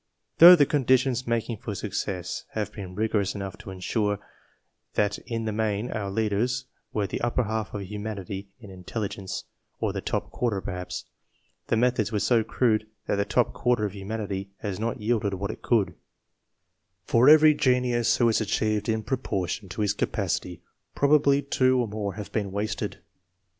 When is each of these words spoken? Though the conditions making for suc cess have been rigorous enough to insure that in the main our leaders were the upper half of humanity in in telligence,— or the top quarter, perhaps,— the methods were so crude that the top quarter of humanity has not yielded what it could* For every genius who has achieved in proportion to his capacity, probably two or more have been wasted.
Though 0.39 0.55
the 0.55 0.65
conditions 0.65 1.27
making 1.27 1.57
for 1.57 1.75
suc 1.75 1.93
cess 1.93 2.45
have 2.53 2.73
been 2.73 2.95
rigorous 2.95 3.35
enough 3.35 3.55
to 3.59 3.69
insure 3.69 4.17
that 4.95 5.19
in 5.27 5.45
the 5.45 5.51
main 5.51 5.91
our 5.91 6.09
leaders 6.09 6.65
were 6.91 7.05
the 7.05 7.21
upper 7.21 7.43
half 7.43 7.75
of 7.75 7.83
humanity 7.83 8.49
in 8.59 8.71
in 8.71 8.83
telligence,— 8.83 9.43
or 9.79 9.93
the 9.93 10.01
top 10.01 10.31
quarter, 10.31 10.59
perhaps,— 10.59 11.05
the 11.67 11.77
methods 11.77 12.11
were 12.11 12.17
so 12.19 12.43
crude 12.43 12.87
that 13.05 13.17
the 13.17 13.25
top 13.25 13.53
quarter 13.53 13.85
of 13.85 13.93
humanity 13.93 14.49
has 14.61 14.79
not 14.79 14.99
yielded 14.99 15.35
what 15.35 15.51
it 15.51 15.61
could* 15.61 15.93
For 17.03 17.29
every 17.29 17.53
genius 17.53 18.17
who 18.17 18.25
has 18.25 18.41
achieved 18.41 18.89
in 18.89 19.03
proportion 19.03 19.69
to 19.69 19.81
his 19.81 19.93
capacity, 19.93 20.63
probably 20.95 21.43
two 21.43 21.79
or 21.79 21.87
more 21.87 22.15
have 22.15 22.31
been 22.31 22.51
wasted. 22.51 22.97